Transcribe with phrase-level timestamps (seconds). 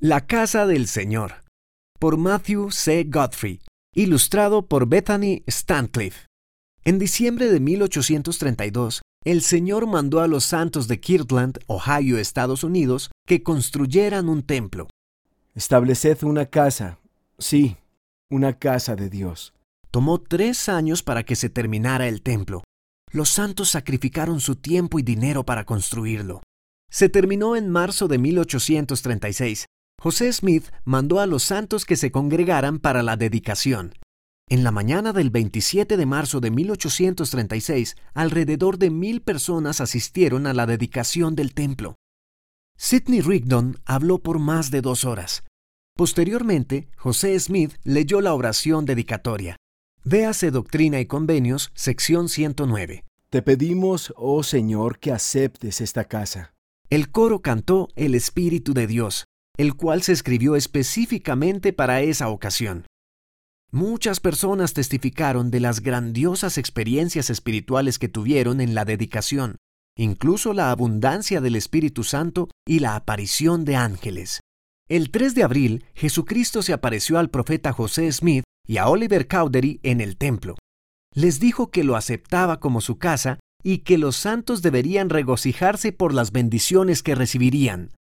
[0.00, 1.42] La Casa del Señor,
[1.98, 3.02] por Matthew C.
[3.02, 3.58] Godfrey,
[3.92, 6.26] ilustrado por Bethany Stancliffe.
[6.84, 13.10] En diciembre de 1832, el Señor mandó a los santos de Kirtland, Ohio, Estados Unidos,
[13.26, 14.86] que construyeran un templo.
[15.56, 17.00] Estableced una casa,
[17.36, 17.76] sí,
[18.30, 19.52] una casa de Dios.
[19.90, 22.62] Tomó tres años para que se terminara el templo.
[23.10, 26.40] Los santos sacrificaron su tiempo y dinero para construirlo.
[26.88, 29.66] Se terminó en marzo de 1836
[30.00, 33.94] José Smith mandó a los santos que se congregaran para la dedicación.
[34.48, 40.54] En la mañana del 27 de marzo de 1836, alrededor de mil personas asistieron a
[40.54, 41.96] la dedicación del templo.
[42.76, 45.42] Sidney Rigdon habló por más de dos horas.
[45.96, 49.56] Posteriormente, José Smith leyó la oración dedicatoria.
[50.04, 53.04] Véase Doctrina y Convenios, sección 109.
[53.30, 56.54] Te pedimos, oh Señor, que aceptes esta casa.
[56.88, 59.24] El coro cantó El Espíritu de Dios,
[59.58, 62.86] el cual se escribió específicamente para esa ocasión.
[63.70, 69.56] Muchas personas testificaron de las grandiosas experiencias espirituales que tuvieron en la dedicación,
[69.94, 74.40] incluso la abundancia del Espíritu Santo y la aparición de ángeles.
[74.88, 79.80] El 3 de abril, Jesucristo se apareció al profeta José Smith y a Oliver Cowdery
[79.82, 80.54] en el templo.
[81.14, 86.14] Les dijo que lo aceptaba como su casa y que los santos deberían regocijarse por
[86.14, 87.90] las bendiciones que recibirían.